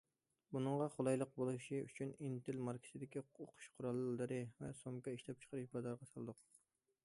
بۇنىڭغا 0.55 0.85
قولايلىق 0.93 1.35
بولۇشى 1.39 1.81
ئۈچۈن‹‹ 1.89 2.15
ئىنتىل›› 2.29 2.63
ماركىسىدىكى 2.69 3.23
ئوقۇش 3.27 3.69
قوراللىرى 3.77 4.43
ۋە 4.65 4.73
سومكا 4.83 5.17
ئىشلەپچىقىرىپ 5.17 5.77
بازارغا 5.79 6.13
سالدۇق. 6.15 6.45